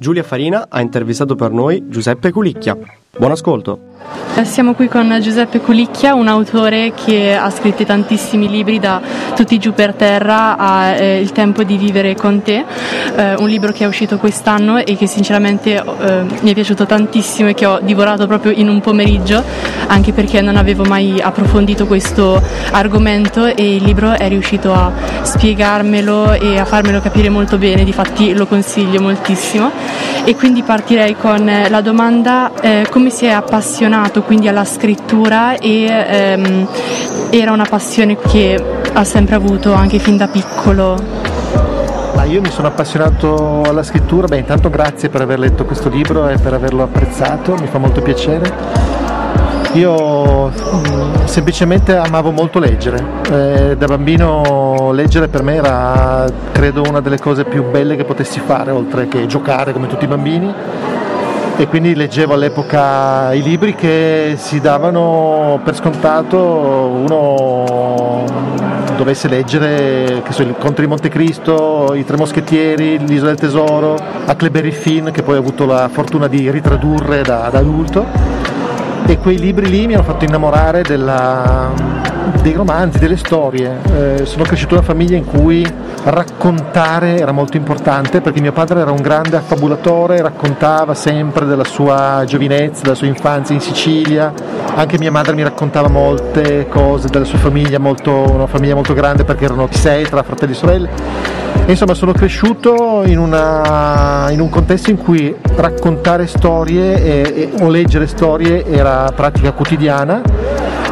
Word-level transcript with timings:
Giulia 0.00 0.22
Farina 0.22 0.68
ha 0.70 0.80
intervistato 0.80 1.34
per 1.34 1.50
noi 1.50 1.90
Giuseppe 1.90 2.30
Culicchia. 2.30 2.74
Buon 3.18 3.32
ascolto! 3.32 3.90
Eh, 4.36 4.44
siamo 4.44 4.74
qui 4.74 4.88
con 4.88 5.18
Giuseppe 5.20 5.60
Culicchia, 5.60 6.14
un 6.14 6.28
autore 6.28 6.92
che 6.94 7.34
ha 7.34 7.50
scritto 7.50 7.84
tantissimi 7.84 8.48
libri 8.48 8.78
da 8.78 9.02
Tutti 9.34 9.58
giù 9.58 9.72
per 9.74 9.94
terra 9.94 10.56
a 10.56 10.86
eh, 10.90 11.20
Il 11.20 11.32
tempo 11.32 11.64
di 11.64 11.76
vivere 11.76 12.14
con 12.14 12.40
te, 12.40 12.64
eh, 13.16 13.34
un 13.34 13.48
libro 13.48 13.72
che 13.72 13.84
è 13.84 13.86
uscito 13.86 14.16
quest'anno 14.16 14.78
e 14.78 14.96
che 14.96 15.06
sinceramente 15.06 15.74
eh, 15.74 16.24
mi 16.40 16.50
è 16.50 16.54
piaciuto 16.54 16.86
tantissimo 16.86 17.48
e 17.48 17.54
che 17.54 17.66
ho 17.66 17.80
divorato 17.82 18.26
proprio 18.28 18.52
in 18.52 18.68
un 18.68 18.80
pomeriggio, 18.80 19.42
anche 19.88 20.12
perché 20.12 20.40
non 20.40 20.56
avevo 20.56 20.84
mai 20.84 21.20
approfondito 21.20 21.86
questo 21.86 22.40
argomento 22.70 23.44
e 23.44 23.74
il 23.74 23.82
libro 23.82 24.12
è 24.12 24.28
riuscito 24.28 24.72
a 24.72 24.92
spiegarmelo 25.22 26.32
e 26.34 26.58
a 26.58 26.64
farmelo 26.64 27.00
capire 27.00 27.28
molto 27.28 27.58
bene, 27.58 27.82
difatti 27.82 28.32
lo 28.32 28.46
consiglio 28.46 29.00
moltissimo. 29.00 29.70
E 30.22 30.36
quindi 30.36 30.62
partirei 30.62 31.16
con 31.16 31.50
la 31.68 31.80
domanda 31.80 32.52
eh, 32.60 32.86
come 33.00 33.12
si 33.12 33.24
è 33.24 33.30
appassionato 33.30 34.20
quindi 34.20 34.46
alla 34.46 34.66
scrittura 34.66 35.56
e 35.56 35.86
ehm, 35.86 36.68
era 37.30 37.50
una 37.50 37.64
passione 37.64 38.18
che 38.18 38.62
ha 38.92 39.04
sempre 39.04 39.36
avuto 39.36 39.72
anche 39.72 39.98
fin 39.98 40.18
da 40.18 40.28
piccolo. 40.28 40.98
Ma 42.14 42.24
io 42.24 42.42
mi 42.42 42.50
sono 42.50 42.68
appassionato 42.68 43.62
alla 43.62 43.82
scrittura, 43.82 44.26
beh 44.26 44.36
intanto 44.36 44.68
grazie 44.68 45.08
per 45.08 45.22
aver 45.22 45.38
letto 45.38 45.64
questo 45.64 45.88
libro 45.88 46.28
e 46.28 46.36
per 46.36 46.52
averlo 46.52 46.82
apprezzato, 46.82 47.54
mi 47.54 47.68
fa 47.68 47.78
molto 47.78 48.02
piacere. 48.02 48.52
Io 49.72 50.48
mm, 50.50 51.24
semplicemente 51.24 51.96
amavo 51.96 52.32
molto 52.32 52.58
leggere, 52.58 53.02
eh, 53.30 53.76
da 53.78 53.86
bambino 53.86 54.90
leggere 54.92 55.28
per 55.28 55.42
me 55.42 55.54
era 55.54 56.26
credo 56.52 56.82
una 56.86 57.00
delle 57.00 57.18
cose 57.18 57.44
più 57.44 57.64
belle 57.70 57.96
che 57.96 58.04
potessi 58.04 58.40
fare, 58.40 58.70
oltre 58.72 59.08
che 59.08 59.24
giocare 59.26 59.72
come 59.72 59.86
tutti 59.86 60.04
i 60.04 60.08
bambini 60.08 60.52
e 61.60 61.66
quindi 61.66 61.94
leggevo 61.94 62.32
all'epoca 62.32 63.34
i 63.34 63.42
libri 63.42 63.74
che 63.74 64.32
si 64.38 64.62
davano 64.62 65.60
per 65.62 65.74
scontato 65.74 66.38
uno 66.38 68.24
dovesse 68.96 69.28
leggere 69.28 70.22
so, 70.30 70.40
il 70.40 70.54
Conte 70.58 70.80
di 70.80 70.86
Montecristo, 70.86 71.92
i 71.94 72.02
Tre 72.06 72.16
Moschettieri, 72.16 73.04
l'Isola 73.06 73.32
del 73.32 73.40
Tesoro, 73.40 73.98
Huckleberry 74.26 74.70
Finn 74.70 75.10
che 75.10 75.22
poi 75.22 75.36
ho 75.36 75.40
avuto 75.40 75.66
la 75.66 75.90
fortuna 75.92 76.28
di 76.28 76.50
ritradurre 76.50 77.20
da, 77.20 77.50
da 77.52 77.58
adulto. 77.58 78.06
E 79.04 79.18
quei 79.18 79.38
libri 79.38 79.68
lì 79.68 79.86
mi 79.86 79.92
hanno 79.92 80.04
fatto 80.04 80.24
innamorare 80.24 80.80
della, 80.80 81.72
dei 82.42 82.52
romanzi, 82.52 82.98
delle 82.98 83.16
storie. 83.16 83.78
Eh, 83.94 84.26
sono 84.26 84.44
cresciuto 84.44 84.74
in 84.74 84.80
una 84.80 84.86
famiglia 84.86 85.16
in 85.16 85.24
cui 85.24 85.66
raccontare 86.04 87.18
era 87.18 87.32
molto 87.32 87.56
importante 87.56 88.20
perché 88.20 88.40
mio 88.40 88.52
padre 88.52 88.80
era 88.80 88.90
un 88.90 89.02
grande 89.02 89.36
affabulatore, 89.36 90.22
raccontava 90.22 90.94
sempre 90.94 91.46
della 91.46 91.64
sua 91.64 92.24
giovinezza, 92.26 92.82
della 92.82 92.94
sua 92.94 93.06
infanzia 93.06 93.54
in 93.54 93.60
Sicilia, 93.60 94.32
anche 94.74 94.98
mia 94.98 95.10
madre 95.10 95.34
mi 95.34 95.42
raccontava 95.42 95.88
molte 95.88 96.66
cose 96.68 97.08
della 97.08 97.24
sua 97.24 97.38
famiglia, 97.38 97.78
molto, 97.78 98.30
una 98.30 98.46
famiglia 98.46 98.74
molto 98.74 98.94
grande 98.94 99.24
perché 99.24 99.44
erano 99.44 99.68
sei 99.70 100.04
tra 100.04 100.22
fratelli 100.22 100.52
e 100.52 100.54
sorelle. 100.54 100.88
Insomma 101.66 101.94
sono 101.94 102.12
cresciuto 102.12 103.02
in, 103.04 103.18
una, 103.18 104.28
in, 104.30 104.40
un 104.40 104.48
contesto 104.48 104.90
in 104.90 104.96
cui 104.96 105.34
raccontare 105.54 106.26
storie 106.26 107.00
e, 107.00 107.50
e, 107.56 107.62
o 107.62 107.68
leggere 107.68 108.06
storie 108.06 108.66
era 108.66 109.12
pratica 109.14 109.52
quotidiana 109.52 110.20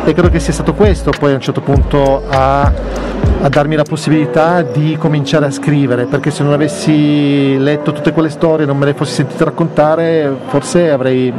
e 0.08 0.14
credo 0.14 0.30
che 0.30 0.40
sia 0.40 0.54
stato 0.54 0.72
questo 0.72 1.10
poi 1.10 1.32
a 1.32 1.34
un 1.34 1.40
certo 1.42 1.60
punto 1.60 2.22
a, 2.26 2.62
a, 2.62 3.48
darmi 3.50 3.76
la 3.76 3.82
possibilità 3.82 4.62
di 4.62 4.96
cominciare 4.98 5.44
a 5.44 5.50
scrivere, 5.50 6.06
perché 6.06 6.30
se 6.30 6.42
non 6.42 6.54
avessi 6.54 7.58
letto 7.58 7.92
tutte 7.92 8.12
quelle 8.12 8.30
storie, 8.30 8.64
non 8.64 8.78
me 8.78 8.86
le 8.86 8.94
fossi 8.94 9.12
sentito 9.12 9.44
raccontare, 9.44 10.34
forse 10.46 10.90
avrei 10.90 11.30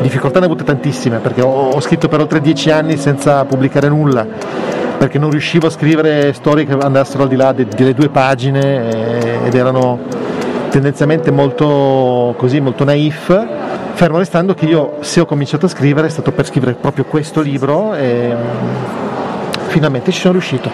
difficoltà 0.00 0.38
ne 0.38 0.46
avute 0.46 0.62
tantissime, 0.62 1.18
perché 1.18 1.42
ho, 1.42 1.70
ho 1.70 1.80
scritto 1.80 2.06
per 2.06 2.20
oltre 2.20 2.40
dieci 2.40 2.70
anni 2.70 2.96
senza 2.96 3.44
pubblicare 3.44 3.88
nulla, 3.88 4.24
perché 4.96 5.18
non 5.18 5.30
riuscivo 5.30 5.66
a 5.66 5.70
scrivere 5.70 6.32
storie 6.32 6.66
che 6.66 6.76
andassero 6.80 7.24
al 7.24 7.28
di 7.28 7.36
là 7.36 7.50
de, 7.50 7.66
delle 7.66 7.92
due 7.92 8.08
pagine 8.08 8.88
eh, 8.88 9.46
ed 9.46 9.54
erano 9.54 9.98
tendenzialmente 10.70 11.32
molto, 11.32 12.36
così, 12.38 12.60
molto 12.60 12.84
naif 12.84 13.63
fermo 13.94 14.18
restando 14.18 14.54
che 14.54 14.66
io 14.66 14.96
se 15.00 15.20
ho 15.20 15.24
cominciato 15.24 15.66
a 15.66 15.68
scrivere 15.68 16.08
è 16.08 16.10
stato 16.10 16.32
per 16.32 16.46
scrivere 16.46 16.74
proprio 16.74 17.04
questo 17.04 17.40
libro 17.40 17.94
e 17.94 18.34
mm, 18.34 19.68
finalmente 19.68 20.10
ci 20.10 20.20
sono 20.20 20.32
riuscito. 20.32 20.68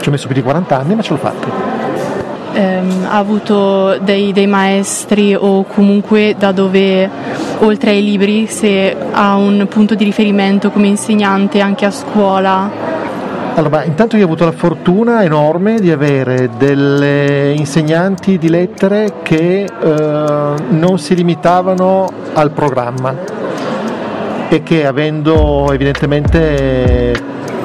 Ci 0.00 0.08
ho 0.08 0.10
messo 0.10 0.26
più 0.26 0.34
di 0.34 0.42
40 0.42 0.78
anni 0.78 0.94
ma 0.94 1.02
ce 1.02 1.10
l'ho 1.10 1.18
fatta. 1.18 1.80
Um, 2.54 3.06
ha 3.08 3.16
avuto 3.16 3.98
dei, 3.98 4.32
dei, 4.32 4.46
maestri 4.46 5.34
o 5.34 5.64
comunque 5.64 6.34
da 6.38 6.52
dove, 6.52 7.08
oltre 7.60 7.92
ai 7.92 8.04
libri, 8.04 8.46
se 8.46 8.94
ha 9.10 9.36
un 9.36 9.66
punto 9.70 9.94
di 9.94 10.04
riferimento 10.04 10.70
come 10.70 10.88
insegnante 10.88 11.60
anche 11.60 11.86
a 11.86 11.90
scuola? 11.90 12.91
Allora, 13.54 13.84
intanto 13.84 14.16
io 14.16 14.22
ho 14.22 14.26
avuto 14.26 14.46
la 14.46 14.52
fortuna 14.52 15.22
enorme 15.22 15.78
di 15.78 15.90
avere 15.90 16.48
delle 16.56 17.52
insegnanti 17.52 18.38
di 18.38 18.48
lettere 18.48 19.16
che 19.22 19.64
eh, 19.64 20.54
non 20.70 20.98
si 20.98 21.14
limitavano 21.14 22.10
al 22.32 22.50
programma 22.50 23.14
e 24.48 24.62
che 24.62 24.86
avendo 24.86 25.70
evidentemente 25.70 27.14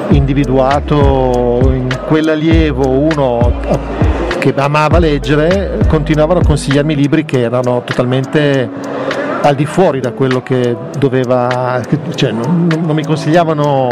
individuato 0.08 1.60
in 1.72 1.88
quell'allievo 2.06 2.86
uno 2.86 3.52
che 4.38 4.52
amava 4.56 4.98
leggere, 4.98 5.78
continuavano 5.88 6.40
a 6.40 6.44
consigliarmi 6.44 6.94
libri 6.94 7.24
che 7.24 7.40
erano 7.40 7.82
totalmente 7.84 8.68
al 9.40 9.54
di 9.54 9.64
fuori 9.64 10.00
da 10.00 10.12
quello 10.12 10.42
che 10.42 10.76
doveva, 10.98 11.80
cioè 12.14 12.30
non, 12.30 12.68
non 12.84 12.94
mi 12.94 13.04
consigliavano 13.04 13.88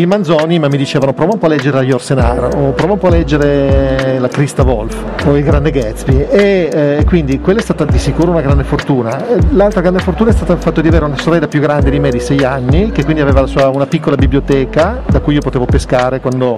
i 0.00 0.06
Manzoni 0.06 0.58
ma 0.58 0.68
mi 0.68 0.76
dicevano 0.76 1.14
prova 1.14 1.32
un 1.32 1.38
po' 1.38 1.46
a 1.46 1.48
leggere 1.48 1.76
la 1.76 1.82
Yorsenar 1.82 2.54
o 2.54 2.72
prova 2.72 2.92
un 2.92 2.98
po' 2.98 3.06
a 3.06 3.10
leggere 3.10 4.18
la 4.18 4.28
Christa 4.28 4.62
Wolf 4.62 4.94
o 5.24 5.36
il 5.36 5.42
Grande 5.42 5.70
Gatsby. 5.70 6.26
E 6.28 6.68
eh, 6.72 7.04
quindi 7.06 7.40
quella 7.40 7.60
è 7.60 7.62
stata 7.62 7.84
di 7.84 7.98
sicuro 7.98 8.30
una 8.30 8.42
grande 8.42 8.64
fortuna. 8.64 9.24
L'altra 9.52 9.80
grande 9.80 10.00
fortuna 10.00 10.30
è 10.30 10.32
stata 10.34 10.52
il 10.52 10.58
fatto 10.58 10.80
di 10.82 10.88
avere 10.88 11.06
una 11.06 11.16
sorella 11.16 11.48
più 11.48 11.60
grande 11.60 11.90
di 11.90 11.98
me 11.98 12.10
di 12.10 12.20
6 12.20 12.44
anni 12.44 12.92
che 12.92 13.04
quindi 13.04 13.22
aveva 13.22 13.46
sua, 13.46 13.68
una 13.68 13.86
piccola 13.86 14.16
biblioteca 14.16 15.02
da 15.06 15.20
cui 15.20 15.34
io 15.34 15.40
potevo 15.40 15.64
pescare 15.64 16.20
quando 16.20 16.56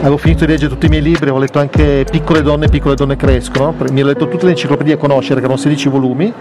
avevo 0.00 0.16
finito 0.16 0.44
di 0.46 0.52
leggere 0.52 0.70
tutti 0.70 0.86
i 0.86 0.88
miei 0.88 1.02
libri, 1.02 1.30
ho 1.30 1.38
letto 1.38 1.58
anche 1.58 2.06
Piccole 2.10 2.42
donne, 2.42 2.68
piccole 2.68 2.94
donne 2.94 3.16
crescono, 3.16 3.74
mi 3.90 4.02
ho 4.02 4.06
letto 4.06 4.28
tutte 4.28 4.46
le 4.46 4.52
enciclopedie 4.52 4.94
a 4.94 4.96
conoscere, 4.96 5.40
che 5.40 5.44
erano 5.44 5.60
16 5.60 5.88
volumi, 5.88 6.32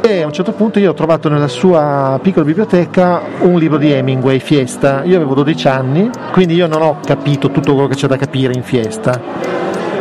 e 0.00 0.22
a 0.22 0.26
un 0.26 0.32
certo 0.32 0.52
punto 0.52 0.78
io 0.78 0.90
ho 0.90 0.94
trovato 0.94 1.28
nella 1.28 1.48
sua 1.48 2.18
piccola 2.22 2.44
biblioteca 2.44 3.20
un 3.40 3.58
libro 3.58 3.78
di 3.78 3.92
Hemingway, 3.92 4.38
Fiesta. 4.38 5.02
Io 5.04 5.16
avevo 5.16 5.34
12 5.34 5.68
anni, 5.68 6.10
quindi 6.32 6.54
io 6.54 6.66
non 6.66 6.82
ho 6.82 6.98
capito 7.04 7.50
tutto 7.50 7.72
quello 7.72 7.88
che 7.88 7.94
c'è 7.94 8.06
da 8.06 8.16
capire 8.16 8.52
in 8.54 8.62
Fiesta. 8.62 9.20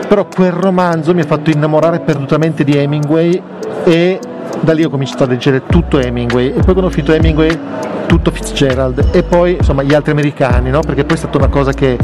Però 0.07 0.25
quel 0.25 0.51
romanzo 0.51 1.13
mi 1.13 1.21
ha 1.21 1.25
fatto 1.25 1.49
innamorare 1.49 1.99
perdutamente 1.99 2.63
di 2.63 2.77
Hemingway 2.77 3.41
e 3.83 4.19
da 4.61 4.73
lì 4.73 4.83
ho 4.83 4.89
cominciato 4.89 5.23
a 5.23 5.27
leggere 5.27 5.63
tutto 5.65 5.99
Hemingway 5.99 6.47
e 6.47 6.53
poi 6.53 6.73
quando 6.73 6.85
ho 6.85 6.89
finito 6.89 7.11
Hemingway 7.11 7.59
tutto 8.07 8.31
Fitzgerald 8.31 9.09
e 9.11 9.21
poi 9.21 9.57
insomma 9.57 9.83
gli 9.83 9.93
altri 9.93 10.11
americani, 10.11 10.71
no? 10.71 10.79
perché 10.79 11.03
poi 11.03 11.15
è 11.15 11.19
stata 11.19 11.37
una 11.37 11.49
cosa 11.49 11.73
che 11.73 11.97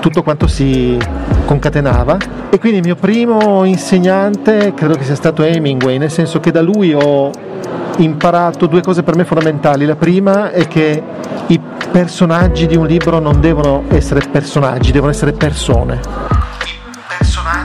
tutto 0.00 0.22
quanto 0.22 0.46
si 0.46 0.96
concatenava 1.44 2.16
e 2.50 2.58
quindi 2.58 2.78
il 2.78 2.84
mio 2.84 2.96
primo 2.96 3.64
insegnante 3.64 4.72
credo 4.74 4.94
che 4.94 5.04
sia 5.04 5.14
stato 5.14 5.42
Hemingway, 5.42 5.98
nel 5.98 6.10
senso 6.10 6.40
che 6.40 6.50
da 6.50 6.62
lui 6.62 6.94
ho 6.94 7.30
imparato 7.98 8.66
due 8.66 8.80
cose 8.80 9.02
per 9.02 9.16
me 9.16 9.24
fondamentali. 9.24 9.84
La 9.84 9.96
prima 9.96 10.50
è 10.50 10.66
che 10.68 11.02
i 11.48 11.60
personaggi 11.90 12.66
di 12.66 12.76
un 12.76 12.86
libro 12.86 13.18
non 13.18 13.40
devono 13.40 13.84
essere 13.88 14.20
personaggi, 14.30 14.92
devono 14.92 15.10
essere 15.10 15.32
persone. 15.32 16.00
I 16.64 16.98
personaggi 17.18 17.57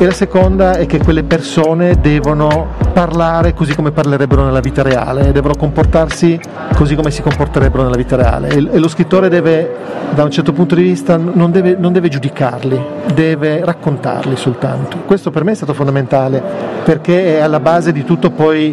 E 0.00 0.04
la 0.04 0.12
seconda 0.12 0.76
è 0.76 0.86
che 0.86 0.98
quelle 0.98 1.24
persone 1.24 1.98
devono 2.00 2.68
parlare 2.92 3.52
così 3.52 3.74
come 3.74 3.90
parlerebbero 3.90 4.44
nella 4.44 4.60
vita 4.60 4.82
reale, 4.82 5.32
devono 5.32 5.56
comportarsi 5.56 6.38
così 6.76 6.94
come 6.94 7.10
si 7.10 7.20
comporterebbero 7.20 7.82
nella 7.82 7.96
vita 7.96 8.14
reale 8.14 8.46
e, 8.48 8.78
lo 8.78 8.86
scrittore 8.86 9.28
deve, 9.28 9.74
da 10.14 10.22
un 10.22 10.30
certo 10.30 10.52
punto 10.52 10.76
di 10.76 10.82
vista, 10.82 11.16
non 11.16 11.50
deve, 11.50 11.74
non 11.76 11.92
deve 11.92 12.08
giudicarli, 12.10 12.80
deve 13.12 13.64
raccontarli 13.64 14.36
soltanto. 14.36 14.98
Questo 15.04 15.32
per 15.32 15.42
me 15.42 15.50
è 15.50 15.54
stato 15.56 15.74
fondamentale 15.74 16.40
perché 16.84 17.38
è 17.38 17.40
alla 17.40 17.58
base 17.58 17.90
di 17.90 18.04
tutto 18.04 18.30
poi 18.30 18.72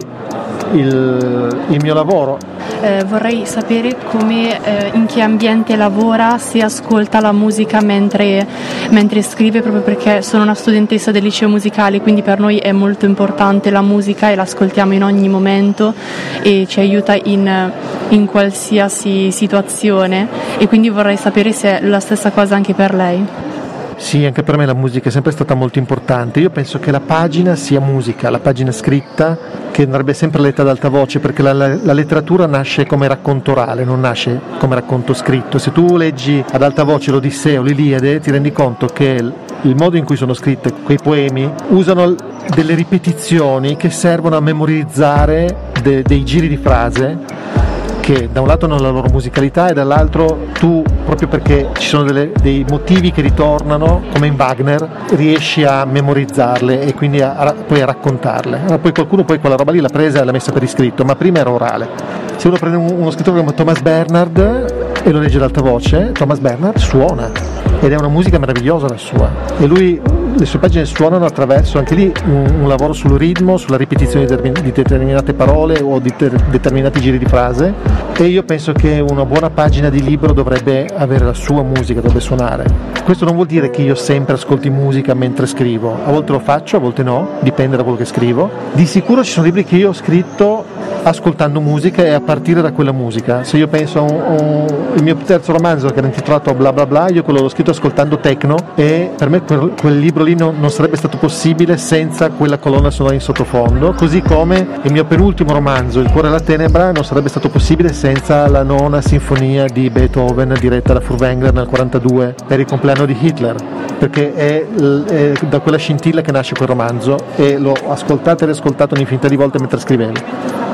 il, 0.73 1.65
il 1.69 1.79
mio 1.81 1.93
lavoro. 1.93 2.37
Eh, 2.81 3.03
vorrei 3.05 3.45
sapere 3.45 3.95
come, 4.11 4.63
eh, 4.63 4.91
in 4.93 5.05
che 5.05 5.21
ambiente 5.21 5.75
lavora, 5.75 6.37
se 6.37 6.61
ascolta 6.61 7.19
la 7.19 7.31
musica 7.31 7.81
mentre, 7.81 8.45
mentre, 8.89 9.21
scrive, 9.21 9.61
proprio 9.61 9.81
perché 9.81 10.21
sono 10.21 10.43
una 10.43 10.53
studentessa 10.53 11.11
del 11.11 11.23
liceo 11.23 11.47
musicale, 11.47 12.01
quindi 12.01 12.21
per 12.21 12.39
noi 12.39 12.57
è 12.57 12.71
molto 12.71 13.05
importante 13.05 13.69
la 13.69 13.81
musica 13.81 14.29
e 14.29 14.35
l'ascoltiamo 14.35 14.93
in 14.93 15.03
ogni 15.03 15.29
momento 15.29 15.93
e 16.41 16.65
ci 16.67 16.79
aiuta 16.79 17.15
in, 17.15 17.71
in 18.09 18.25
qualsiasi 18.25 19.31
situazione 19.31 20.27
e 20.57 20.67
quindi 20.67 20.89
vorrei 20.89 21.17
sapere 21.17 21.51
se 21.51 21.79
è 21.79 21.85
la 21.85 21.99
stessa 21.99 22.31
cosa 22.31 22.55
anche 22.55 22.73
per 22.73 22.93
lei. 22.93 23.53
Sì, 23.97 24.25
anche 24.25 24.43
per 24.43 24.57
me 24.57 24.65
la 24.65 24.73
musica 24.73 25.07
è 25.09 25.11
sempre 25.11 25.31
stata 25.31 25.53
molto 25.53 25.79
importante. 25.79 26.39
Io 26.39 26.49
penso 26.49 26.79
che 26.79 26.91
la 26.91 26.99
pagina 26.99 27.55
sia 27.55 27.79
musica, 27.79 28.29
la 28.29 28.39
pagina 28.39 28.71
scritta 28.71 29.37
che 29.71 29.83
andrebbe 29.83 30.13
sempre 30.13 30.41
letta 30.41 30.61
ad 30.61 30.69
alta 30.69 30.89
voce 30.89 31.19
perché 31.19 31.41
la, 31.41 31.53
la, 31.53 31.77
la, 31.81 31.93
letteratura 31.93 32.45
nasce 32.45 32.85
come 32.85 33.07
racconto 33.07 33.51
orale, 33.51 33.83
non 33.83 33.99
nasce 33.99 34.39
come 34.57 34.75
racconto 34.75 35.13
scritto. 35.13 35.57
Se 35.57 35.71
tu 35.71 35.97
leggi 35.97 36.43
ad 36.51 36.61
alta 36.61 36.83
voce 36.83 37.11
l'Odissea 37.11 37.59
o 37.59 37.63
l'Iliade 37.63 38.19
ti 38.19 38.31
rendi 38.31 38.51
conto 38.51 38.87
che 38.87 39.05
il, 39.05 39.33
il 39.61 39.75
modo 39.75 39.97
in 39.97 40.05
cui 40.05 40.15
sono 40.15 40.33
scritte 40.33 40.71
quei 40.83 40.99
poemi 41.01 41.49
usano 41.69 42.15
delle 42.53 42.75
ripetizioni 42.75 43.75
che 43.75 43.89
servono 43.89 44.37
a 44.37 44.41
memorizzare 44.41 45.71
de, 45.81 46.03
dei 46.03 46.23
giri 46.23 46.47
di 46.47 46.57
frase 46.57 47.64
che 48.05 48.29
da 48.31 48.39
un 48.39 48.45
lato 48.45 48.65
hanno 48.65 48.77
la 48.77 48.91
loro 48.91 49.09
musicalità 49.11 49.69
e 49.69 49.73
dall'altro 49.73 50.49
tu, 50.53 50.83
proprio 51.05 51.27
perché 51.27 51.69
ci 51.79 51.87
sono 51.87 52.03
delle, 52.03 52.31
dei 52.39 52.63
motivi 52.69 53.09
che 53.09 53.21
ritornano, 53.21 54.03
come 54.13 54.27
in 54.27 54.35
Wagner, 54.37 54.87
riesci 55.15 55.63
a 55.63 55.85
memorizzarle 55.85 56.81
e 56.81 56.93
quindi 56.93 57.23
a, 57.23 57.35
a, 57.35 57.53
poi 57.53 57.81
a 57.81 57.85
raccontarle. 57.85 58.59
Allora, 58.59 58.77
poi 58.77 58.93
qualcuno 58.93 59.23
poi 59.23 59.39
quella 59.39 59.55
roba 59.55 59.71
lì 59.71 59.79
l'ha 59.79 59.89
presa 59.89 60.21
e 60.21 60.23
l'ha 60.23 60.31
messa 60.31 60.51
per 60.51 60.61
iscritto, 60.61 61.03
ma 61.03 61.15
prima 61.15 61.39
era 61.39 61.49
orale. 61.49 61.89
Se 62.35 62.47
uno 62.47 62.57
prende 62.57 62.77
uno 62.77 63.09
scrittore 63.09 63.39
come 63.39 63.55
Thomas 63.55 63.81
Bernard 63.81 64.99
e 65.03 65.11
lo 65.11 65.19
legge 65.19 65.37
ad 65.37 65.43
alta 65.43 65.61
voce, 65.61 66.11
Thomas 66.11 66.37
Bernard 66.37 66.77
suona 66.77 67.31
ed 67.79 67.91
è 67.91 67.95
una 67.95 68.07
musica 68.07 68.37
meravigliosa 68.37 68.87
la 68.87 68.97
sua. 68.97 69.29
E 69.57 69.65
lui 69.65 69.99
le 70.37 70.45
sue 70.45 70.59
pagine 70.59 70.85
suonano 70.85 71.25
attraverso 71.25 71.77
anche 71.77 71.95
lì 71.95 72.11
un, 72.25 72.59
un 72.61 72.67
lavoro 72.67 72.93
sul 72.93 73.17
ritmo, 73.17 73.57
sulla 73.57 73.77
ripetizione 73.77 74.25
di, 74.25 74.51
di 74.61 74.71
determinate 74.71 75.33
parole 75.33 75.79
o 75.81 75.99
di 75.99 76.13
ter, 76.15 76.31
determinati 76.49 76.99
giri 76.99 77.17
di 77.17 77.25
frase 77.25 77.94
e 78.17 78.27
io 78.27 78.43
penso 78.43 78.71
che 78.71 78.99
una 78.99 79.25
buona 79.25 79.49
pagina 79.49 79.89
di 79.89 80.01
libro 80.01 80.31
dovrebbe 80.31 80.87
avere 80.95 81.25
la 81.25 81.33
sua 81.33 81.63
musica, 81.63 81.99
dovrebbe 81.99 82.21
suonare. 82.21 82.93
Questo 83.03 83.25
non 83.25 83.35
vuol 83.35 83.45
dire 83.45 83.69
che 83.69 83.81
io 83.81 83.93
sempre 83.93 84.35
ascolti 84.35 84.69
musica 84.69 85.13
mentre 85.13 85.45
scrivo, 85.45 85.97
a 86.05 86.11
volte 86.11 86.31
lo 86.31 86.39
faccio, 86.39 86.77
a 86.77 86.79
volte 86.79 87.03
no, 87.03 87.37
dipende 87.41 87.75
da 87.75 87.83
quello 87.83 87.97
che 87.97 88.05
scrivo. 88.05 88.49
Di 88.71 88.85
sicuro 88.85 89.23
ci 89.23 89.31
sono 89.31 89.45
libri 89.45 89.65
che 89.65 89.75
io 89.75 89.89
ho 89.89 89.93
scritto 89.93 90.63
ascoltando 91.03 91.59
musica 91.59 92.03
e 92.03 92.13
a 92.13 92.21
partire 92.21 92.61
da 92.61 92.71
quella 92.71 92.91
musica. 92.91 93.43
Se 93.43 93.57
io 93.57 93.67
penso 93.67 93.99
a 93.99 94.01
un, 94.01 94.09
un, 94.11 94.65
il 94.95 95.03
mio 95.03 95.15
terzo 95.17 95.51
romanzo 95.51 95.87
che 95.89 95.97
era 95.97 96.07
intitolato 96.07 96.53
Bla 96.55 96.73
bla 96.73 96.87
bla, 96.87 97.09
io 97.09 97.21
quello 97.21 97.41
l'ho 97.41 97.49
scritto 97.49 97.71
ascoltando 97.71 98.17
techno 98.17 98.55
e 98.75 99.11
per 99.15 99.29
me 99.29 99.41
quel, 99.41 99.73
quel 99.79 99.99
libro 99.99 100.23
lì 100.23 100.35
non, 100.35 100.55
non, 100.59 100.71
sarebbe 100.71 100.95
stato 100.95 101.17
possibile 101.17 101.77
senza 101.77 102.29
quella 102.29 102.57
colonna 102.57 102.89
sonora 102.89 103.13
in 103.13 103.21
sottofondo, 103.21 103.93
così 103.93 104.21
come 104.21 104.67
il 104.81 104.91
mio 104.91 105.05
penultimo 105.05 105.51
romanzo, 105.51 105.99
Il 105.99 106.09
cuore 106.11 106.27
e 106.27 106.31
la 106.31 106.39
tenebra, 106.39 106.91
non 106.91 107.03
sarebbe 107.03 107.29
stato 107.29 107.49
possibile 107.49 107.89
senza 107.89 108.04
la 108.05 108.61
nona 108.61 109.01
sinfonia 109.01 109.65
di 109.65 109.89
Beethoven 109.89 110.55
diretta 110.59 110.93
da 110.93 110.99
Furtwängler 110.99 111.51
nel 111.51 111.65
1942 111.65 112.35
per 112.45 112.59
il 112.59 112.65
compleanno 112.67 113.07
di 113.07 113.17
Hitler, 113.19 113.55
perché 113.97 114.31
è, 114.35 114.63
è 114.63 115.31
da 115.49 115.59
quella 115.59 115.77
scintilla 115.77 116.21
che 116.21 116.31
nasce 116.31 116.53
quel 116.53 116.67
romanzo 116.67 117.17
e 117.35 117.57
l'ho 117.57 117.73
ascoltato 117.87 118.43
e 118.43 118.45
riascoltato 118.45 118.93
un'infinità 118.93 119.27
di 119.27 119.35
volte 119.35 119.57
mentre 119.57 119.79
scrivevo 119.79 120.64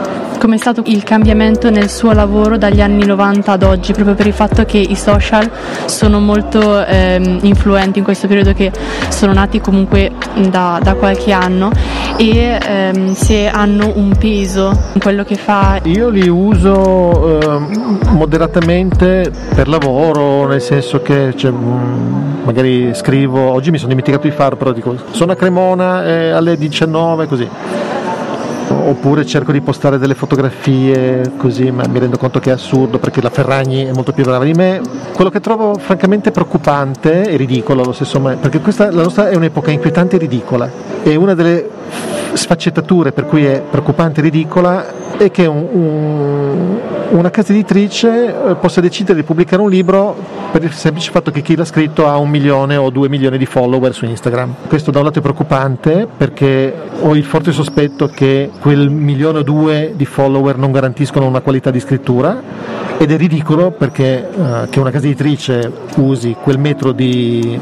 come 0.42 0.56
è 0.56 0.58
stato 0.58 0.82
il 0.88 1.04
cambiamento 1.04 1.70
nel 1.70 1.88
suo 1.88 2.14
lavoro 2.14 2.58
dagli 2.58 2.82
anni 2.82 3.06
90 3.06 3.52
ad 3.52 3.62
oggi, 3.62 3.94
proprio 3.94 4.16
per 4.16 4.26
il 4.26 4.34
fatto 4.34 4.66
che 4.66 4.80
i 4.80 4.96
social 4.96 5.48
sono 5.86 6.20
molto 6.20 6.84
ehm, 6.84 7.42
influenti 7.44 8.00
in 8.00 8.04
questo 8.04 8.26
periodo 8.26 8.52
che 8.54 8.72
sono 9.10 9.34
nati 9.34 9.62
comunque 9.62 10.14
da, 10.50 10.80
da 10.82 10.96
qualche 10.96 11.32
anno 11.32 11.70
e 12.18 12.58
ehm, 12.60 13.14
se 13.14 13.50
hanno 13.50 13.92
un 13.94 14.16
peso 14.18 14.76
in 14.94 15.00
quello 15.00 15.24
che 15.24 15.36
fa. 15.36 15.80
Io 15.84 16.10
li 16.10 16.28
uso 16.28 17.40
eh, 17.40 17.60
moderatamente 18.10 19.32
per 19.54 19.68
lavoro, 19.68 20.48
nel 20.48 20.62
senso 20.62 21.04
che 21.04 21.36
cioè, 21.36 21.52
mm, 21.52 22.46
magari 22.46 22.96
scrivo, 22.96 23.52
oggi 23.52 23.70
mi 23.70 23.78
sono 23.78 23.90
dimenticato 23.90 24.24
di 24.28 24.34
farlo, 24.34 24.56
però 24.56 24.72
dico 24.72 24.96
sono 25.12 25.34
a 25.34 25.36
Cremona 25.36 26.04
eh, 26.04 26.32
alle 26.32 26.58
19 26.58 27.28
così 27.28 27.48
oppure 28.74 29.26
cerco 29.26 29.52
di 29.52 29.62
postare 29.62 29.98
delle 29.98 30.16
fotografie 30.16 31.34
così, 31.38 31.72
ma 31.72 31.84
mi 31.88 32.00
rendo 32.00 32.18
conto 32.18 32.40
che 32.40 32.50
è 32.50 32.54
assurdo 32.54 33.00
perché 33.00 33.22
la 33.22 33.30
Ferragni 33.30 33.86
è 33.86 33.92
molto 33.92 34.12
più 34.12 34.24
brava 34.24 34.44
di 34.44 34.54
me. 34.54 34.82
Quello 35.14 35.30
che 35.30 35.40
trovo 35.40 35.76
francamente 35.76 36.32
preoccupante 36.32 37.30
e 37.30 37.36
ridicolo 37.38 37.82
allo 37.82 37.94
stesso 37.94 38.20
momento, 38.20 38.42
perché 38.42 38.60
questa, 38.60 38.92
la 38.92 39.04
nostra 39.04 39.30
è 39.30 39.36
un'epoca 39.36 39.72
inquietante 39.72 40.16
e 40.16 40.20
ridicola 40.20 40.70
e 41.04 41.16
una 41.16 41.34
delle 41.34 41.70
sfaccettature 42.34 43.12
per 43.12 43.26
cui 43.26 43.46
è 43.46 43.62
preoccupante 43.62 44.20
e 44.20 44.24
ridicola 44.24 45.00
è 45.18 45.30
che 45.32 45.46
un, 45.46 45.68
un, 45.72 46.80
una 47.10 47.30
casa 47.30 47.52
editrice 47.52 48.50
eh, 48.50 48.56
possa 48.56 48.82
decidere 48.82 49.20
di 49.20 49.24
pubblicare 49.24 49.62
un 49.62 49.70
libro 49.70 50.16
per 50.52 50.64
il 50.64 50.72
semplice 50.72 51.12
fatto 51.12 51.32
che 51.32 51.42
chi 51.42 51.56
l'ha 51.56 51.66
scritto 51.66 52.08
ha 52.08 52.18
un 52.18 52.30
milione 52.30 52.76
o 52.76 52.90
due 52.90 53.08
milioni 53.08 53.38
di 53.38 53.46
follower 53.46 53.94
su 53.94 54.06
Instagram. 54.06 54.56
Questo 54.68 54.92
da 54.92 55.00
un 55.00 55.06
lato 55.06 55.20
è 55.20 55.22
preoccupante 55.22 56.08
perché 56.16 56.74
ho 57.02 57.16
il 57.16 57.24
forte 57.24 57.52
sospetto 57.52 58.08
che 58.08 58.50
quel 58.60 58.90
milione 58.90 59.40
o 59.40 59.44
due 59.44 59.94
di 59.96 60.06
follower 60.06 60.58
non 60.58 60.72
garantiscono 60.72 61.26
una 61.28 61.42
qualità 61.42 61.72
di 61.72 61.80
scrittura 61.80 62.42
ed 62.98 63.12
è 63.12 63.18
ridicolo 63.18 63.72
perché 63.72 64.28
uh, 64.34 64.70
che 64.70 64.80
una 64.80 64.92
casa 64.92 65.06
editrice 65.06 65.72
usi 65.96 66.36
quel 66.40 66.60
metro 66.60 66.92
di 66.92 67.60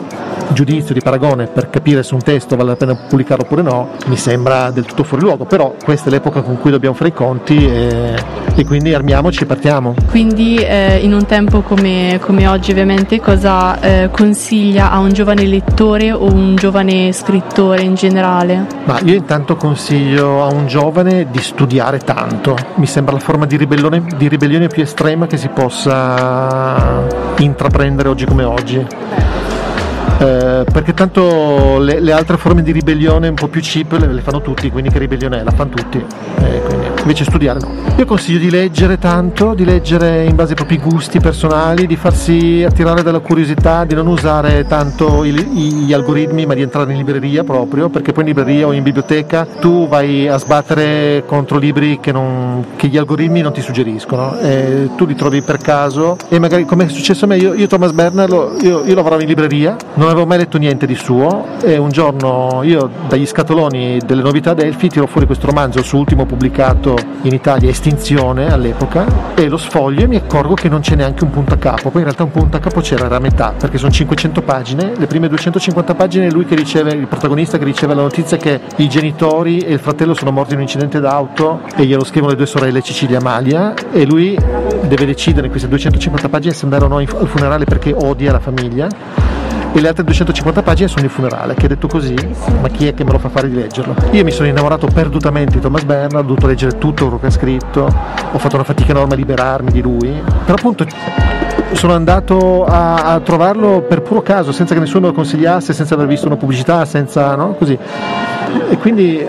giudizio, 0.53 0.93
di 0.93 1.01
paragone 1.01 1.47
per 1.47 1.69
capire 1.69 2.03
se 2.03 2.13
un 2.13 2.21
testo 2.21 2.55
vale 2.55 2.69
la 2.69 2.75
pena 2.75 2.95
pubblicarlo 2.95 3.43
oppure 3.43 3.61
no, 3.61 3.89
mi 4.07 4.17
sembra 4.17 4.71
del 4.71 4.85
tutto 4.85 5.03
fuori 5.03 5.23
luogo, 5.23 5.45
però 5.45 5.75
questa 5.83 6.09
è 6.09 6.11
l'epoca 6.11 6.41
con 6.41 6.57
cui 6.57 6.71
dobbiamo 6.71 6.95
fare 6.95 7.09
i 7.09 7.13
conti 7.13 7.65
e, 7.65 8.15
e 8.55 8.65
quindi 8.65 8.93
armiamoci 8.93 9.43
e 9.43 9.45
partiamo. 9.45 9.95
Quindi 10.09 10.57
eh, 10.57 10.97
in 10.97 11.13
un 11.13 11.25
tempo 11.25 11.61
come, 11.61 12.19
come 12.21 12.47
oggi 12.47 12.71
ovviamente 12.71 13.19
cosa 13.19 13.79
eh, 13.79 14.09
consiglia 14.11 14.91
a 14.91 14.99
un 14.99 15.13
giovane 15.13 15.45
lettore 15.45 16.11
o 16.11 16.25
un 16.25 16.55
giovane 16.55 17.11
scrittore 17.13 17.81
in 17.81 17.95
generale? 17.95 18.65
Ma 18.85 18.99
io 19.03 19.15
intanto 19.15 19.55
consiglio 19.55 20.43
a 20.43 20.47
un 20.47 20.67
giovane 20.67 21.27
di 21.29 21.39
studiare 21.39 21.99
tanto, 21.99 22.55
mi 22.75 22.85
sembra 22.85 23.13
la 23.13 23.19
forma 23.19 23.45
di 23.45 23.57
ribellione, 23.57 24.03
di 24.17 24.27
ribellione 24.27 24.67
più 24.67 24.83
estrema 24.83 25.27
che 25.27 25.37
si 25.37 25.49
possa 25.49 27.05
intraprendere 27.37 28.09
oggi 28.09 28.25
come 28.25 28.43
oggi 28.43 28.85
eh, 30.19 30.65
perché 30.71 30.93
tanto 30.93 31.79
le, 31.79 31.99
le, 31.99 32.11
altre 32.11 32.37
forme 32.37 32.61
di 32.61 32.71
ribellione 32.71 33.27
un 33.27 33.35
po' 33.35 33.47
più 33.47 33.61
cheap 33.61 33.93
le, 33.93 34.07
le 34.07 34.21
fanno 34.21 34.41
tutti, 34.41 34.69
quindi 34.69 34.89
che 34.89 34.99
ribellione 34.99 35.39
è? 35.39 35.43
La 35.43 35.51
fanno 35.51 35.69
tutti, 35.71 36.03
eh, 36.41 36.61
invece 37.09 37.23
studiare 37.23 37.59
no. 37.59 37.87
Io 37.97 38.05
consiglio 38.05 38.37
di 38.37 38.51
leggere 38.51 38.99
tanto, 38.99 39.53
di 39.55 39.65
leggere 39.65 40.25
in 40.25 40.35
base 40.35 40.51
ai 40.51 40.55
propri 40.55 40.77
gusti 40.77 41.19
personali, 41.19 41.87
di 41.87 41.95
farsi 41.95 42.63
attirare 42.65 43.01
dalla 43.01 43.19
curiosità, 43.19 43.83
di 43.83 43.95
non 43.95 44.07
usare 44.07 44.65
tanto 44.67 45.23
il, 45.25 45.35
gli 45.35 45.91
algoritmi, 45.91 46.45
ma 46.45 46.53
di 46.53 46.61
entrare 46.61 46.91
in 46.91 46.97
libreria 46.97 47.43
proprio, 47.43 47.89
perché 47.89 48.13
poi 48.13 48.23
in 48.23 48.29
libreria 48.29 48.67
o 48.67 48.71
in 48.71 48.83
biblioteca 48.83 49.45
tu 49.59 49.87
vai 49.87 50.27
a 50.27 50.37
sbattere 50.37 51.23
contro 51.25 51.57
libri 51.57 51.99
che, 51.99 52.11
non, 52.11 52.63
che 52.75 52.87
gli 52.87 52.97
algoritmi 52.97 53.41
non 53.41 53.51
ti 53.51 53.61
suggeriscono, 53.61 54.37
e 54.39 54.91
tu 54.95 55.05
li 55.05 55.15
trovi 55.15 55.41
per 55.41 55.57
caso 55.57 56.15
e 56.29 56.39
magari 56.39 56.65
come 56.65 56.85
è 56.85 56.89
successo 56.89 57.25
a 57.25 57.27
me, 57.27 57.37
io, 57.37 57.53
io 57.53 57.67
Thomas 57.67 57.91
Bernard, 57.91 58.61
io, 58.61 58.85
io 58.85 58.95
lavoravo 58.95 59.21
in 59.21 59.27
libreria, 59.27 59.75
non 59.95 60.07
avevo 60.07 60.25
mai 60.25 60.37
letto 60.37 60.57
niente 60.57 60.85
di 60.85 60.95
suo 60.95 61.45
e 61.63 61.75
un 61.77 61.89
giorno 61.89 62.61
io 62.63 62.89
dagli 63.07 63.25
scatoloni 63.25 63.99
delle 64.05 64.21
novità 64.21 64.53
Delphi 64.53 64.89
tiro 64.89 65.07
fuori 65.07 65.25
questo 65.25 65.47
romanzo, 65.47 65.81
suo 65.81 65.99
ultimo 65.99 66.25
pubblicato 66.25 66.98
in 67.23 67.33
Italia, 67.33 67.69
Estinzione 67.69 68.51
all'epoca, 68.51 69.33
e 69.35 69.47
lo 69.47 69.57
sfoglio 69.57 70.03
e 70.03 70.07
mi 70.07 70.15
accorgo 70.15 70.53
che 70.53 70.69
non 70.69 70.81
c'è 70.81 70.95
neanche 70.95 71.23
un 71.23 71.31
punto 71.31 71.53
a 71.53 71.57
capo, 71.57 71.89
poi 71.89 72.01
in 72.01 72.03
realtà 72.03 72.23
un 72.23 72.31
punto 72.31 72.57
a 72.57 72.59
capo 72.59 72.81
c'era, 72.81 73.05
era 73.05 73.17
a 73.17 73.19
metà, 73.19 73.53
perché 73.57 73.77
sono 73.77 73.91
500 73.91 74.41
pagine, 74.41 74.93
le 74.97 75.07
prime 75.07 75.27
250 75.27 75.95
pagine 75.95 76.27
è 76.27 76.31
lui 76.31 76.45
che 76.45 76.55
riceve, 76.55 76.91
il 76.91 77.07
protagonista 77.07 77.57
che 77.57 77.65
riceve 77.65 77.93
la 77.93 78.01
notizia 78.01 78.37
che 78.37 78.59
i 78.77 78.89
genitori 78.89 79.59
e 79.59 79.73
il 79.73 79.79
fratello 79.79 80.13
sono 80.13 80.31
morti 80.31 80.51
in 80.51 80.57
un 80.57 80.63
incidente 80.63 80.99
d'auto 80.99 81.61
e 81.75 81.85
glielo 81.85 82.03
scrivono 82.03 82.31
le 82.31 82.37
due 82.37 82.45
sorelle 82.45 82.81
Cecilia 82.81 83.17
e 83.17 83.19
Amalia 83.19 83.73
e 83.91 84.05
lui 84.05 84.37
deve 84.87 85.05
decidere 85.05 85.45
in 85.45 85.51
queste 85.51 85.67
250 85.67 86.29
pagine 86.29 86.53
se 86.53 86.63
andare 86.65 86.85
o 86.85 86.87
no 86.87 86.97
al 86.97 87.27
funerale 87.27 87.65
perché 87.65 87.93
odia 87.93 88.31
la 88.31 88.39
famiglia 88.39 88.87
e 89.71 89.81
le 89.81 89.87
altre 89.87 90.03
250 90.03 90.63
pagine 90.63 90.87
sono 90.87 91.05
il 91.05 91.11
funerale, 91.11 91.53
che 91.53 91.67
detto 91.67 91.87
così, 91.87 92.15
ma 92.61 92.67
chi 92.69 92.87
è 92.87 92.93
che 92.93 93.03
me 93.03 93.11
lo 93.11 93.19
fa 93.19 93.29
fare 93.29 93.49
di 93.49 93.55
leggerlo? 93.55 93.95
Io 94.11 94.23
mi 94.23 94.31
sono 94.31 94.47
innamorato 94.47 94.87
perdutamente 94.87 95.55
di 95.55 95.59
Thomas 95.59 95.83
Bernard, 95.83 96.25
ho 96.25 96.27
dovuto 96.27 96.47
leggere 96.47 96.77
tutto 96.77 97.03
quello 97.03 97.19
che 97.19 97.27
ha 97.27 97.31
scritto, 97.31 97.83
ho 98.31 98.37
fatto 98.37 98.55
una 98.55 98.63
fatica 98.63 98.91
enorme 98.91 99.13
a 99.13 99.17
liberarmi 99.17 99.71
di 99.71 99.81
lui, 99.81 100.21
però 100.43 100.55
appunto 100.57 100.85
sono 101.73 101.93
andato 101.93 102.65
a, 102.65 103.13
a 103.13 103.19
trovarlo 103.19 103.81
per 103.81 104.01
puro 104.01 104.21
caso, 104.21 104.51
senza 104.51 104.73
che 104.73 104.79
nessuno 104.79 105.07
lo 105.07 105.13
consigliasse, 105.13 105.73
senza 105.73 105.93
aver 105.93 106.07
visto 106.07 106.27
una 106.27 106.35
pubblicità, 106.35 106.85
senza, 106.85 107.35
no? 107.35 107.53
Così. 107.53 107.77
E 108.69 108.77
quindi 108.77 109.23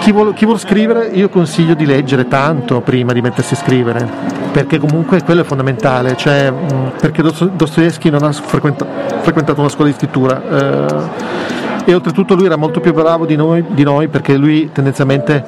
chi 0.00 0.12
vuole, 0.12 0.32
chi 0.32 0.44
vuole 0.44 0.60
scrivere 0.60 1.06
io 1.06 1.28
consiglio 1.28 1.74
di 1.74 1.84
leggere 1.84 2.28
tanto 2.28 2.80
prima 2.80 3.12
di 3.12 3.20
mettersi 3.20 3.54
a 3.54 3.56
scrivere, 3.56 4.08
perché 4.52 4.78
comunque 4.78 5.22
quello 5.22 5.40
è 5.40 5.44
fondamentale, 5.44 6.16
cioè, 6.16 6.52
perché 7.00 7.22
Dostoevsky 7.22 8.10
non 8.10 8.22
ha 8.22 8.32
frequentato 8.32 9.60
una 9.60 9.68
scuola 9.68 9.90
di 9.90 9.96
scrittura. 9.96 10.42
Eh, 10.48 11.46
e 11.84 11.94
oltretutto 11.94 12.34
lui 12.34 12.44
era 12.44 12.56
molto 12.56 12.80
più 12.80 12.92
bravo 12.92 13.24
di 13.24 13.34
noi, 13.34 13.64
di 13.66 13.82
noi 13.82 14.08
perché 14.08 14.36
lui 14.36 14.70
tendenzialmente 14.70 15.42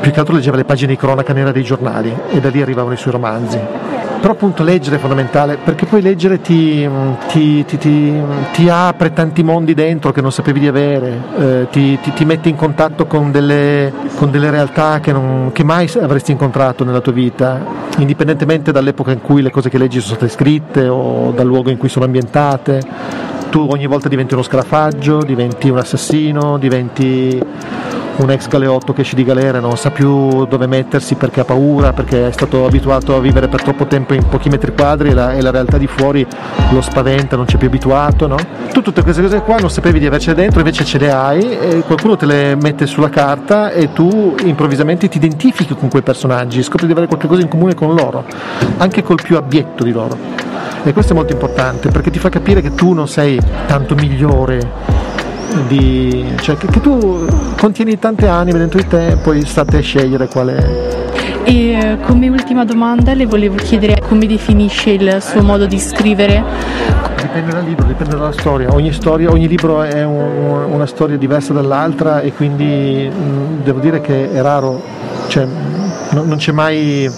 più 0.00 0.12
che 0.12 0.20
altro 0.20 0.34
leggeva 0.34 0.56
le 0.56 0.64
pagine 0.64 0.92
di 0.92 0.96
cronaca 0.96 1.32
nera 1.32 1.50
dei 1.50 1.64
giornali 1.64 2.14
e 2.30 2.38
da 2.38 2.48
lì 2.48 2.62
arrivavano 2.62 2.94
i 2.94 2.96
suoi 2.96 3.12
romanzi 3.12 3.58
però 4.22 4.34
appunto 4.34 4.62
leggere 4.62 4.96
è 4.96 4.98
fondamentale 5.00 5.56
perché 5.56 5.84
poi 5.84 6.00
leggere 6.00 6.40
ti, 6.40 6.88
ti, 7.26 7.64
ti, 7.64 8.22
ti 8.52 8.68
apre 8.68 9.12
tanti 9.12 9.42
mondi 9.42 9.74
dentro 9.74 10.12
che 10.12 10.20
non 10.20 10.30
sapevi 10.30 10.60
di 10.60 10.68
avere, 10.68 11.20
eh, 11.36 11.66
ti, 11.72 12.24
mette 12.24 12.48
in 12.48 12.54
contatto 12.54 13.06
con 13.06 13.32
delle, 13.32 13.92
con 14.14 14.30
delle 14.30 14.48
realtà 14.50 15.00
che, 15.00 15.10
non, 15.10 15.50
che, 15.52 15.64
mai 15.64 15.90
avresti 16.00 16.30
incontrato 16.30 16.84
nella 16.84 17.00
tua 17.00 17.10
vita, 17.10 17.64
indipendentemente 17.98 18.70
dall'epoca 18.70 19.10
in 19.10 19.20
cui 19.20 19.42
le 19.42 19.50
cose 19.50 19.68
che 19.68 19.76
leggi 19.76 20.00
sono 20.00 20.14
state 20.14 20.30
scritte 20.30 20.86
o 20.86 21.32
dal 21.32 21.46
luogo 21.46 21.70
in 21.70 21.76
cui 21.76 21.88
sono 21.88 22.04
ambientate. 22.04 22.80
Tu 23.50 23.66
ogni 23.68 23.88
volta 23.88 24.08
diventi 24.08 24.34
uno 24.34 24.44
scarafaggio, 24.44 25.18
diventi 25.24 25.68
un 25.68 25.78
assassino, 25.78 26.58
diventi 26.58 27.42
un 28.22 28.30
ex 28.30 28.46
galeotto 28.46 28.92
che 28.92 29.00
esce 29.00 29.16
di 29.16 29.24
galera 29.24 29.58
non 29.58 29.76
sa 29.76 29.90
più 29.90 30.46
dove 30.46 30.66
mettersi 30.66 31.16
perché 31.16 31.40
ha 31.40 31.44
paura, 31.44 31.92
perché 31.92 32.28
è 32.28 32.32
stato 32.32 32.64
abituato 32.64 33.16
a 33.16 33.20
vivere 33.20 33.48
per 33.48 33.62
troppo 33.62 33.86
tempo 33.86 34.14
in 34.14 34.26
pochi 34.28 34.48
metri 34.48 34.72
quadri 34.72 35.10
e 35.10 35.14
la, 35.14 35.32
e 35.32 35.42
la 35.42 35.50
realtà 35.50 35.76
di 35.76 35.86
fuori 35.86 36.26
lo 36.70 36.80
spaventa, 36.80 37.36
non 37.36 37.46
c'è 37.46 37.56
più 37.56 37.66
abituato. 37.66 38.26
No? 38.26 38.36
Tu 38.72 38.80
tutte 38.80 39.02
queste 39.02 39.22
cose 39.22 39.40
qua 39.42 39.56
non 39.56 39.70
sapevi 39.70 39.98
di 39.98 40.06
avercele 40.06 40.36
dentro, 40.36 40.60
invece 40.60 40.84
ce 40.84 40.98
le 40.98 41.10
hai 41.10 41.58
e 41.58 41.82
qualcuno 41.86 42.16
te 42.16 42.26
le 42.26 42.54
mette 42.54 42.86
sulla 42.86 43.10
carta 43.10 43.70
e 43.70 43.92
tu 43.92 44.34
improvvisamente 44.44 45.08
ti 45.08 45.16
identifichi 45.16 45.74
con 45.74 45.88
quei 45.88 46.02
personaggi, 46.02 46.62
scopri 46.62 46.86
di 46.86 46.92
avere 46.92 47.08
qualcosa 47.08 47.40
in 47.40 47.48
comune 47.48 47.74
con 47.74 47.94
loro, 47.94 48.24
anche 48.78 49.02
col 49.02 49.20
più 49.22 49.36
abietto 49.36 49.82
di 49.82 49.92
loro. 49.92 50.16
E 50.84 50.92
questo 50.92 51.12
è 51.12 51.16
molto 51.16 51.32
importante 51.32 51.90
perché 51.90 52.10
ti 52.10 52.18
fa 52.18 52.28
capire 52.28 52.60
che 52.60 52.74
tu 52.74 52.92
non 52.92 53.06
sei 53.06 53.40
tanto 53.66 53.94
migliore 53.94 55.11
di, 55.66 56.24
cioè 56.40 56.56
che, 56.56 56.66
che, 56.66 56.80
tu 56.80 57.26
contieni 57.58 57.98
tante 57.98 58.26
anime 58.26 58.58
dentro 58.58 58.80
di 58.80 58.86
te 58.86 59.08
e 59.08 59.16
poi 59.16 59.44
state 59.44 59.78
a 59.78 59.80
scegliere 59.80 60.28
quale 60.28 61.10
e 61.44 61.72
eh, 61.72 61.98
come 62.06 62.28
ultima 62.28 62.64
domanda 62.64 63.14
le 63.14 63.26
volevo 63.26 63.56
chiedere 63.56 64.00
come 64.00 64.26
definisce 64.26 64.90
il 64.90 65.18
suo 65.20 65.42
modo 65.42 65.66
di 65.66 65.78
scrivere. 65.78 66.42
Dipende 67.16 67.52
dal 67.52 67.64
libro, 67.64 67.86
dipende 67.86 68.14
dalla 68.16 68.32
storia. 68.32 68.72
Ogni, 68.72 68.92
storia, 68.92 69.30
ogni 69.30 69.48
libro 69.48 69.82
è 69.82 70.04
un, 70.04 70.66
una 70.70 70.86
storia 70.86 71.16
diversa 71.16 71.52
dall'altra 71.52 72.20
e 72.20 72.32
quindi 72.32 73.10
mh, 73.10 73.22
mm, 73.22 73.62
devo 73.62 73.80
dire 73.80 74.00
che 74.00 74.32
è 74.32 74.40
raro 74.40 74.80
cioè, 75.28 75.46
no, 76.10 76.22
non 76.24 76.36
c'è 76.36 76.52
mai 76.52 77.10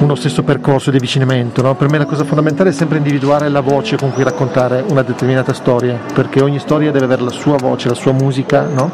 uno 0.00 0.14
stesso 0.14 0.42
percorso 0.42 0.90
di 0.90 0.96
avvicinamento. 0.96 1.62
No? 1.62 1.74
Per 1.74 1.88
me 1.88 1.98
la 1.98 2.06
cosa 2.06 2.24
fondamentale 2.24 2.70
è 2.70 2.72
sempre 2.72 2.98
individuare 2.98 3.48
la 3.48 3.60
voce 3.60 3.96
con 3.96 4.12
cui 4.12 4.22
raccontare 4.22 4.84
una 4.88 5.02
determinata 5.02 5.52
storia, 5.52 5.98
perché 6.12 6.42
ogni 6.42 6.58
storia 6.58 6.90
deve 6.90 7.04
avere 7.04 7.22
la 7.22 7.30
sua 7.30 7.56
voce, 7.56 7.88
la 7.88 7.94
sua 7.94 8.12
musica. 8.12 8.66
No? 8.66 8.90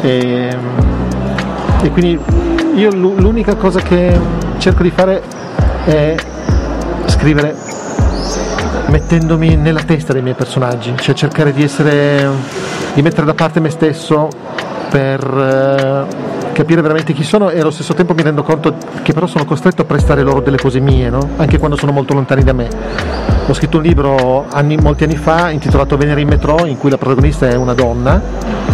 E, 0.00 0.56
e 1.82 1.90
quindi 1.90 2.18
io 2.74 2.90
l'unica 2.90 3.54
cosa 3.56 3.80
che 3.80 4.18
cerco 4.58 4.82
di 4.82 4.90
fare 4.90 5.22
è 5.84 6.14
scrivere 7.06 7.54
mettendomi 8.88 9.56
nella 9.56 9.82
testa 9.82 10.12
dei 10.12 10.22
miei 10.22 10.34
personaggi, 10.34 10.94
cioè 10.98 11.14
cercare 11.14 11.52
di 11.52 11.62
essere, 11.62 12.28
di 12.94 13.02
mettere 13.02 13.26
da 13.26 13.34
parte 13.34 13.60
me 13.60 13.70
stesso 13.70 14.28
per 14.90 15.20
eh, 15.20 16.31
capire 16.52 16.80
veramente 16.82 17.12
chi 17.12 17.24
sono 17.24 17.50
e 17.50 17.60
allo 17.60 17.70
stesso 17.70 17.94
tempo 17.94 18.14
mi 18.14 18.22
rendo 18.22 18.42
conto 18.42 18.74
che 19.02 19.12
però 19.12 19.26
sono 19.26 19.44
costretto 19.44 19.82
a 19.82 19.84
prestare 19.84 20.22
loro 20.22 20.40
delle 20.40 20.58
cose 20.58 20.80
mie, 20.80 21.10
no? 21.10 21.30
anche 21.36 21.58
quando 21.58 21.76
sono 21.76 21.92
molto 21.92 22.14
lontani 22.14 22.44
da 22.44 22.52
me. 22.52 22.68
Ho 23.46 23.54
scritto 23.54 23.78
un 23.78 23.82
libro 23.82 24.46
anni, 24.50 24.76
molti 24.76 25.04
anni 25.04 25.16
fa 25.16 25.50
intitolato 25.50 25.96
Venere 25.96 26.20
in 26.20 26.28
metro 26.28 26.64
in 26.66 26.78
cui 26.78 26.90
la 26.90 26.98
protagonista 26.98 27.48
è 27.48 27.54
una 27.54 27.74
donna, 27.74 28.20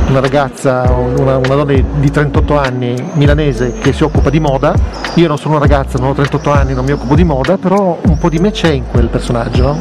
una 0.08 0.20
ragazza, 0.20 0.82
una, 0.90 1.36
una 1.36 1.54
donna 1.54 1.72
di 1.72 2.10
38 2.10 2.58
anni 2.58 2.94
milanese 3.14 3.74
che 3.80 3.92
si 3.92 4.02
occupa 4.02 4.28
di 4.30 4.40
moda. 4.40 4.74
Io 5.14 5.26
non 5.26 5.38
sono 5.38 5.56
una 5.56 5.66
ragazza, 5.66 5.98
non 5.98 6.10
ho 6.10 6.14
38 6.14 6.50
anni, 6.50 6.74
non 6.74 6.84
mi 6.84 6.92
occupo 6.92 7.14
di 7.14 7.24
moda, 7.24 7.56
però 7.56 7.98
un 8.02 8.18
po' 8.18 8.28
di 8.28 8.38
me 8.38 8.50
c'è 8.50 8.68
in 8.68 8.84
quel 8.90 9.08
personaggio. 9.08 9.62
No? 9.62 9.80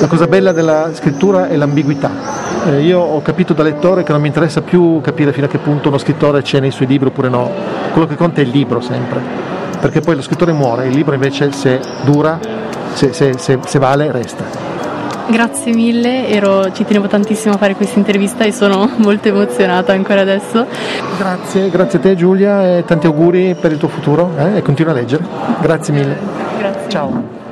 La 0.00 0.06
cosa 0.08 0.26
bella 0.26 0.52
della 0.52 0.90
scrittura 0.92 1.48
è 1.48 1.56
l'ambiguità 1.56 2.43
eh, 2.66 2.80
io 2.80 3.00
ho 3.00 3.20
capito 3.22 3.52
da 3.52 3.62
lettore 3.62 4.02
che 4.02 4.12
non 4.12 4.20
mi 4.20 4.28
interessa 4.28 4.62
più 4.62 5.00
capire 5.02 5.32
fino 5.32 5.46
a 5.46 5.48
che 5.48 5.58
punto 5.58 5.88
uno 5.88 5.98
scrittore 5.98 6.42
c'è 6.42 6.60
nei 6.60 6.70
suoi 6.70 6.88
libri 6.88 7.08
oppure 7.08 7.28
no, 7.28 7.50
quello 7.92 8.06
che 8.06 8.16
conta 8.16 8.40
è 8.40 8.44
il 8.44 8.50
libro 8.50 8.80
sempre, 8.80 9.20
perché 9.80 10.00
poi 10.00 10.16
lo 10.16 10.22
scrittore 10.22 10.52
muore, 10.52 10.86
il 10.86 10.94
libro 10.94 11.14
invece 11.14 11.52
se 11.52 11.80
dura, 12.02 12.38
se, 12.94 13.12
se, 13.12 13.34
se, 13.38 13.58
se 13.64 13.78
vale, 13.78 14.10
resta. 14.10 14.72
Grazie 15.26 15.72
mille, 15.72 16.28
Ero, 16.28 16.70
ci 16.72 16.84
tenevo 16.84 17.06
tantissimo 17.06 17.54
a 17.54 17.56
fare 17.56 17.74
questa 17.74 17.98
intervista 17.98 18.44
e 18.44 18.52
sono 18.52 18.90
molto 18.98 19.28
emozionata 19.28 19.92
ancora 19.92 20.20
adesso. 20.20 20.66
Grazie, 21.18 21.70
grazie 21.70 21.98
a 21.98 22.02
te 22.02 22.14
Giulia 22.14 22.76
e 22.76 22.84
tanti 22.84 23.06
auguri 23.06 23.54
per 23.58 23.72
il 23.72 23.78
tuo 23.78 23.88
futuro 23.88 24.32
eh? 24.36 24.58
e 24.58 24.62
continua 24.62 24.92
a 24.92 24.94
leggere. 24.94 25.24
Grazie 25.60 25.94
mille. 25.94 26.18
Grazie. 26.58 26.88
Ciao. 26.88 27.43